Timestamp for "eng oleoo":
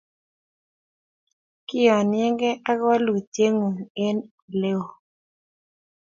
4.05-4.89